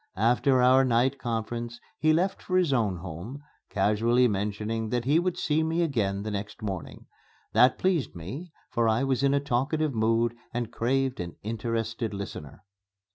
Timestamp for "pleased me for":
7.77-8.89